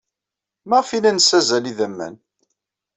Maɣef 0.69 0.89
ay 0.89 1.01
la 1.03 1.11
nessazzal 1.13 1.65
idammen? 1.71 2.15